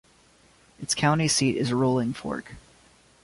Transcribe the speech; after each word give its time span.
Its 0.79 0.95
county 0.95 1.27
seat 1.27 1.55
is 1.57 1.71
Rolling 1.71 2.11
Fork. 2.11 2.55